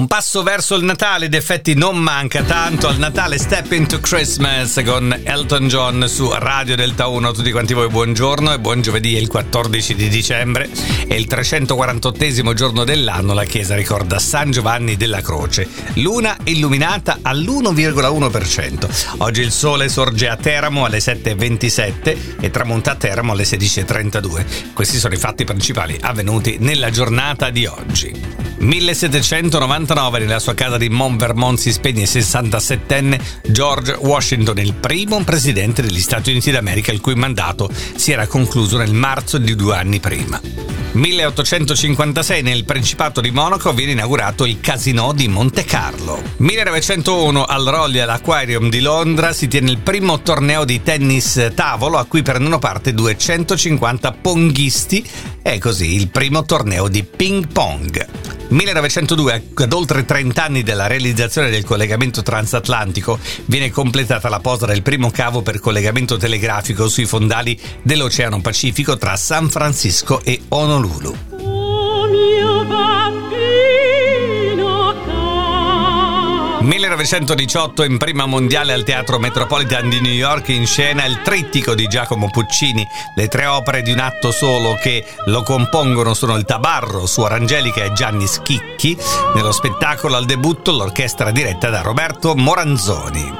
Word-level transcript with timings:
Un 0.00 0.06
passo 0.06 0.42
verso 0.42 0.76
il 0.76 0.84
Natale, 0.84 1.26
ed 1.26 1.34
effetti 1.34 1.74
non 1.74 1.98
manca 1.98 2.42
tanto. 2.42 2.88
Al 2.88 2.96
Natale 2.96 3.36
Step 3.36 3.70
into 3.72 4.00
Christmas 4.00 4.80
con 4.82 5.14
Elton 5.24 5.68
John 5.68 6.08
su 6.08 6.32
Radio 6.32 6.74
Delta 6.74 7.06
1. 7.06 7.32
Tutti 7.32 7.50
quanti 7.52 7.74
voi 7.74 7.88
buongiorno 7.88 8.50
e 8.50 8.58
buon 8.58 8.80
giovedì, 8.80 9.14
il 9.18 9.28
14 9.28 9.94
di 9.94 10.08
dicembre. 10.08 10.70
È 11.06 11.12
il 11.12 11.26
348 11.26 12.54
giorno 12.54 12.84
dell'anno. 12.84 13.34
La 13.34 13.44
chiesa 13.44 13.74
ricorda 13.74 14.18
San 14.18 14.50
Giovanni 14.50 14.96
della 14.96 15.20
Croce. 15.20 15.68
Luna 15.96 16.34
illuminata 16.44 17.18
all'1,1%. 17.20 19.16
Oggi 19.18 19.42
il 19.42 19.52
sole 19.52 19.90
sorge 19.90 20.30
a 20.30 20.36
Teramo 20.36 20.86
alle 20.86 21.00
7.27 21.00 22.40
e 22.40 22.50
tramonta 22.50 22.92
a 22.92 22.94
Teramo 22.94 23.32
alle 23.32 23.44
16.32. 23.44 24.72
Questi 24.72 24.96
sono 24.96 25.12
i 25.12 25.18
fatti 25.18 25.44
principali 25.44 25.98
avvenuti 26.00 26.56
nella 26.58 26.88
giornata 26.88 27.50
di 27.50 27.66
oggi. 27.66 28.40
1799 29.90 30.18
nella 30.20 30.38
sua 30.38 30.54
casa 30.54 30.76
di 30.76 30.88
Mont 30.88 31.18
Vermont 31.18 31.58
si 31.58 31.72
spegne 31.72 32.02
il 32.02 32.08
67enne 32.08 33.20
George 33.48 33.96
Washington, 34.00 34.58
il 34.58 34.74
primo 34.74 35.22
presidente 35.24 35.82
degli 35.82 36.00
Stati 36.00 36.30
Uniti 36.30 36.50
d'America 36.52 36.92
il 36.92 37.00
cui 37.00 37.14
mandato 37.14 37.68
si 37.96 38.12
era 38.12 38.26
concluso 38.26 38.76
nel 38.76 38.92
marzo 38.92 39.38
di 39.38 39.56
due 39.56 39.74
anni 39.74 39.98
prima. 39.98 40.40
1856 40.92 42.42
nel 42.42 42.64
Principato 42.64 43.20
di 43.20 43.30
Monaco 43.30 43.72
viene 43.72 43.92
inaugurato 43.92 44.44
il 44.44 44.60
Casino 44.60 45.12
di 45.12 45.28
Monte 45.28 45.64
Carlo. 45.64 46.20
1901 46.36 47.44
al 47.44 47.64
Royal 47.64 48.08
Aquarium 48.08 48.68
di 48.68 48.80
Londra 48.80 49.32
si 49.32 49.48
tiene 49.48 49.70
il 49.70 49.78
primo 49.78 50.20
torneo 50.20 50.64
di 50.64 50.82
tennis 50.82 51.52
tavolo 51.54 51.98
a 51.98 52.04
cui 52.04 52.22
prendono 52.22 52.58
parte 52.58 52.92
250 52.92 54.12
ponghisti 54.12 55.04
e 55.42 55.58
così 55.58 55.94
il 55.94 56.08
primo 56.08 56.44
torneo 56.44 56.88
di 56.88 57.02
ping 57.04 57.46
pong. 57.48 58.39
1902, 58.50 59.50
ad 59.54 59.72
oltre 59.72 60.04
30 60.04 60.44
anni 60.44 60.62
dalla 60.62 60.86
realizzazione 60.86 61.50
del 61.50 61.64
collegamento 61.64 62.22
transatlantico, 62.22 63.18
viene 63.46 63.70
completata 63.70 64.28
la 64.28 64.40
posa 64.40 64.66
del 64.66 64.82
primo 64.82 65.10
cavo 65.10 65.42
per 65.42 65.60
collegamento 65.60 66.16
telegrafico 66.16 66.88
sui 66.88 67.06
fondali 67.06 67.58
dell'Oceano 67.82 68.40
Pacifico 68.40 68.96
tra 68.96 69.16
San 69.16 69.48
Francisco 69.50 70.20
e 70.24 70.40
Honolulu. 70.48 71.16
1918 76.70 77.82
in 77.82 77.98
prima 77.98 78.26
mondiale 78.26 78.72
al 78.72 78.84
Teatro 78.84 79.18
Metropolitan 79.18 79.88
di 79.88 80.00
New 80.00 80.12
York 80.12 80.50
in 80.50 80.66
scena 80.66 81.04
il 81.04 81.20
trittico 81.20 81.74
di 81.74 81.88
Giacomo 81.88 82.30
Puccini. 82.30 82.86
Le 83.16 83.26
tre 83.26 83.46
opere 83.46 83.82
di 83.82 83.90
un 83.90 83.98
atto 83.98 84.30
solo 84.30 84.78
che 84.80 85.04
lo 85.24 85.42
compongono 85.42 86.14
sono 86.14 86.36
il 86.36 86.44
Tabarro, 86.44 87.06
Suor 87.06 87.32
Angelica 87.32 87.82
e 87.82 87.92
Gianni 87.92 88.28
Schicchi. 88.28 88.96
Nello 89.34 89.50
spettacolo 89.50 90.14
al 90.14 90.26
debutto 90.26 90.70
l'orchestra 90.70 91.32
diretta 91.32 91.70
da 91.70 91.80
Roberto 91.80 92.36
Moranzoni. 92.36 93.32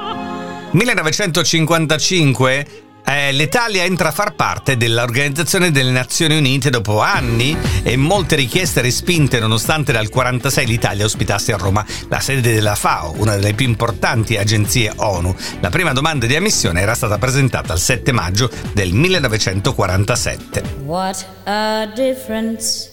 1955 0.71 2.90
eh, 3.05 3.31
l'Italia 3.31 3.83
entra 3.83 4.09
a 4.09 4.11
far 4.11 4.35
parte 4.35 4.77
dell'Organizzazione 4.77 5.71
delle 5.71 5.91
Nazioni 5.91 6.37
Unite 6.37 6.69
dopo 6.69 7.01
anni 7.01 7.57
e 7.83 7.97
molte 7.97 8.35
richieste 8.35 8.81
respinte 8.81 9.39
nonostante 9.39 9.91
dal 9.91 10.09
1946 10.11 10.65
l'Italia 10.65 11.05
ospitasse 11.05 11.53
a 11.53 11.57
Roma 11.57 11.85
la 12.09 12.19
sede 12.19 12.53
della 12.53 12.75
FAO, 12.75 13.13
una 13.17 13.35
delle 13.35 13.53
più 13.53 13.67
importanti 13.67 14.37
agenzie 14.37 14.91
ONU. 14.95 15.35
La 15.59 15.69
prima 15.69 15.93
domanda 15.93 16.25
di 16.25 16.35
ammissione 16.35 16.81
era 16.81 16.93
stata 16.93 17.17
presentata 17.17 17.73
il 17.73 17.79
7 17.79 18.11
maggio 18.11 18.49
del 18.73 18.93
1947. 18.93 20.63
What 20.85 21.25
a 21.45 21.85
difference 21.93 22.90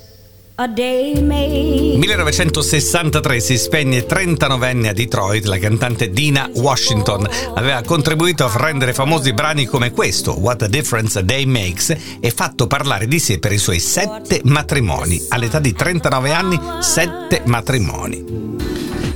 1963 1.98 3.38
si 3.38 3.56
spegne 3.56 4.04
39enne 4.04 4.88
a 4.88 4.92
Detroit 4.92 5.44
la 5.44 5.56
cantante 5.56 6.10
Dina 6.10 6.50
Washington. 6.56 7.28
Aveva 7.54 7.80
contribuito 7.82 8.44
a 8.44 8.50
rendere 8.56 8.92
famosi 8.92 9.32
brani 9.32 9.66
come 9.66 9.92
questo, 9.92 10.32
What 10.32 10.62
a 10.62 10.66
Difference 10.66 11.16
a 11.16 11.22
Day 11.22 11.44
Makes, 11.44 11.96
e 12.18 12.30
fatto 12.32 12.66
parlare 12.66 13.06
di 13.06 13.20
sé 13.20 13.38
per 13.38 13.52
i 13.52 13.58
suoi 13.58 13.78
sette 13.78 14.40
matrimoni. 14.42 15.26
All'età 15.28 15.60
di 15.60 15.72
39 15.72 16.32
anni, 16.32 16.58
sette 16.80 17.42
matrimoni. 17.44 18.57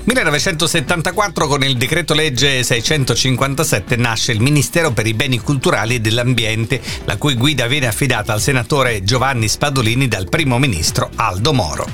1974 0.04 1.46
con 1.46 1.62
il 1.62 1.76
decreto 1.76 2.12
legge 2.12 2.64
657 2.64 3.94
nasce 3.94 4.32
il 4.32 4.40
Ministero 4.40 4.90
per 4.90 5.06
i 5.06 5.14
beni 5.14 5.38
culturali 5.38 5.94
e 5.94 6.00
dell'ambiente, 6.00 6.80
la 7.04 7.16
cui 7.16 7.34
guida 7.34 7.68
viene 7.68 7.86
affidata 7.86 8.32
al 8.32 8.41
senatore 8.41 9.04
Giovanni 9.04 9.46
Spadolini 9.46 10.08
dal 10.08 10.28
primo 10.28 10.58
ministro 10.58 11.08
Aldo 11.14 11.52
Moro. 11.52 11.86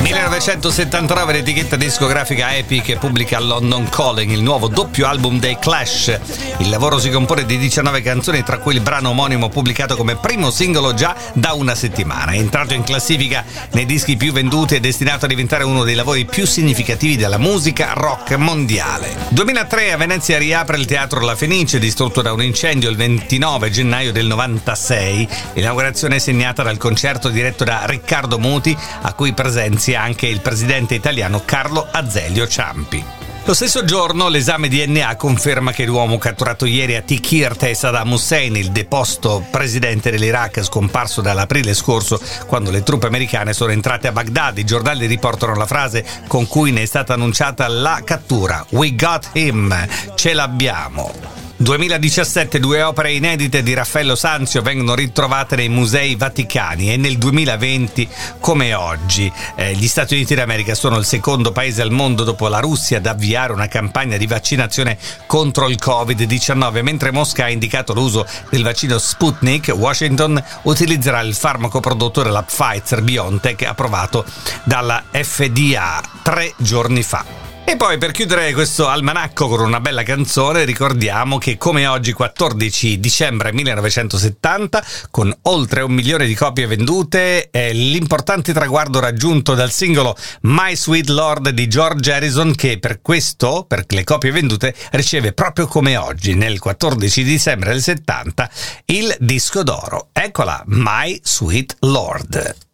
1979 0.00 1.32
l'etichetta 1.32 1.76
discografica 1.76 2.54
Epic 2.54 2.98
pubblica 2.98 3.38
London 3.40 3.88
Calling, 3.88 4.30
il 4.30 4.42
nuovo 4.42 4.68
doppio 4.68 5.06
album 5.06 5.38
dei 5.38 5.56
Clash. 5.58 6.18
Il 6.58 6.68
lavoro 6.68 6.98
si 6.98 7.08
compone 7.08 7.46
di 7.46 7.56
19 7.56 8.02
canzoni, 8.02 8.42
tra 8.42 8.58
cui 8.58 8.74
il 8.74 8.80
brano 8.80 9.10
omonimo 9.10 9.48
pubblicato 9.48 9.96
come 9.96 10.16
primo 10.16 10.50
singolo 10.50 10.92
già 10.92 11.16
da 11.32 11.52
una 11.54 11.74
settimana. 11.74 12.32
È 12.32 12.36
entrato 12.36 12.74
in 12.74 12.82
classifica 12.82 13.44
nei 13.72 13.86
dischi 13.86 14.16
più 14.16 14.32
venduti 14.32 14.74
e 14.74 14.80
destinato 14.80 15.21
a 15.24 15.28
diventare 15.28 15.64
uno 15.64 15.84
dei 15.84 15.94
lavori 15.94 16.24
più 16.24 16.46
significativi 16.46 17.16
della 17.16 17.38
musica 17.38 17.92
rock 17.94 18.32
mondiale. 18.36 19.14
2003 19.30 19.92
a 19.92 19.96
Venezia 19.96 20.38
riapre 20.38 20.76
il 20.76 20.86
Teatro 20.86 21.20
La 21.20 21.36
Fenice, 21.36 21.78
distrutto 21.78 22.22
da 22.22 22.32
un 22.32 22.42
incendio 22.42 22.90
il 22.90 22.96
29 22.96 23.70
gennaio 23.70 24.12
del 24.12 24.26
96. 24.26 25.28
L'inaugurazione 25.54 26.16
è 26.16 26.18
segnata 26.18 26.62
dal 26.62 26.78
concerto 26.78 27.28
diretto 27.28 27.64
da 27.64 27.84
Riccardo 27.86 28.38
Muti, 28.38 28.76
a 29.02 29.12
cui 29.14 29.32
presenzia 29.32 30.02
anche 30.02 30.26
il 30.26 30.40
presidente 30.40 30.94
italiano 30.94 31.42
Carlo 31.44 31.86
Azeglio 31.90 32.46
Ciampi. 32.46 33.21
Lo 33.44 33.54
stesso 33.54 33.84
giorno 33.84 34.28
l'esame 34.28 34.68
DNA 34.68 35.16
conferma 35.16 35.72
che 35.72 35.84
l'uomo 35.84 36.16
catturato 36.16 36.64
ieri 36.64 36.94
a 36.94 37.02
Tikrit 37.02 37.64
è 37.64 37.74
Saddam 37.74 38.12
Hussein, 38.12 38.54
il 38.54 38.70
deposto 38.70 39.44
presidente 39.50 40.12
dell'Iraq 40.12 40.62
scomparso 40.62 41.20
dall'aprile 41.20 41.74
scorso 41.74 42.20
quando 42.46 42.70
le 42.70 42.84
truppe 42.84 43.08
americane 43.08 43.52
sono 43.52 43.72
entrate 43.72 44.06
a 44.06 44.12
Baghdad. 44.12 44.58
I 44.58 44.64
giornali 44.64 45.06
riportano 45.06 45.56
la 45.56 45.66
frase 45.66 46.04
con 46.28 46.46
cui 46.46 46.70
ne 46.70 46.82
è 46.82 46.86
stata 46.86 47.14
annunciata 47.14 47.66
la 47.66 48.00
cattura. 48.04 48.64
We 48.70 48.94
got 48.94 49.30
him, 49.32 49.88
ce 50.14 50.34
l'abbiamo. 50.34 51.31
2017 51.62 52.58
due 52.58 52.82
opere 52.82 53.12
inedite 53.12 53.62
di 53.62 53.72
Raffaello 53.72 54.16
Sanzio 54.16 54.62
vengono 54.62 54.96
ritrovate 54.96 55.54
nei 55.54 55.68
musei 55.68 56.16
vaticani 56.16 56.92
e 56.92 56.96
nel 56.96 57.18
2020 57.18 58.08
come 58.40 58.74
oggi 58.74 59.32
eh, 59.54 59.72
gli 59.74 59.86
Stati 59.86 60.14
Uniti 60.14 60.34
d'America 60.34 60.74
sono 60.74 60.96
il 60.96 61.04
secondo 61.04 61.52
paese 61.52 61.80
al 61.80 61.92
mondo 61.92 62.24
dopo 62.24 62.48
la 62.48 62.58
Russia 62.58 62.98
ad 62.98 63.06
avviare 63.06 63.52
una 63.52 63.68
campagna 63.68 64.16
di 64.16 64.26
vaccinazione 64.26 64.98
contro 65.26 65.68
il 65.68 65.78
Covid-19 65.80 66.82
mentre 66.82 67.12
Mosca 67.12 67.44
ha 67.44 67.50
indicato 67.50 67.94
l'uso 67.94 68.26
del 68.50 68.64
vaccino 68.64 68.98
Sputnik 68.98 69.72
Washington 69.76 70.42
utilizzerà 70.62 71.20
il 71.20 71.34
farmaco 71.34 71.78
prodotto 71.78 72.24
dalla 72.24 72.42
Pfizer 72.42 73.02
BioNTech 73.02 73.62
approvato 73.66 74.24
dalla 74.64 75.04
FDA 75.12 76.02
tre 76.24 76.52
giorni 76.56 77.04
fa. 77.04 77.41
E 77.64 77.76
poi 77.76 77.96
per 77.96 78.10
chiudere 78.10 78.52
questo 78.52 78.88
almanacco 78.88 79.46
con 79.46 79.60
una 79.60 79.80
bella 79.80 80.02
canzone 80.02 80.64
ricordiamo 80.64 81.38
che 81.38 81.56
come 81.56 81.86
oggi 81.86 82.12
14 82.12 82.98
dicembre 82.98 83.52
1970 83.52 84.84
con 85.10 85.34
oltre 85.42 85.80
un 85.80 85.92
milione 85.92 86.26
di 86.26 86.34
copie 86.34 86.66
vendute 86.66 87.50
è 87.50 87.72
l'importante 87.72 88.52
traguardo 88.52 88.98
raggiunto 88.98 89.54
dal 89.54 89.70
singolo 89.70 90.14
My 90.42 90.76
Sweet 90.76 91.08
Lord 91.08 91.48
di 91.50 91.68
George 91.68 92.12
Harrison 92.12 92.52
che 92.54 92.78
per 92.78 93.00
questo, 93.00 93.64
per 93.66 93.84
le 93.88 94.04
copie 94.04 94.32
vendute, 94.32 94.74
riceve 94.90 95.32
proprio 95.32 95.66
come 95.66 95.96
oggi 95.96 96.34
nel 96.34 96.58
14 96.58 97.22
dicembre 97.22 97.70
del 97.70 97.82
70 97.82 98.50
il 98.86 99.16
disco 99.20 99.62
d'oro. 99.62 100.08
Eccola, 100.12 100.62
My 100.66 101.18
Sweet 101.22 101.76
Lord. 101.80 102.70